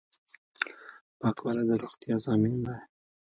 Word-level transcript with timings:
پاکوالی 1.19 1.63
د 1.69 1.71
روغتیا 1.81 2.15
ضامن 2.25 2.53
دی. 2.65 2.75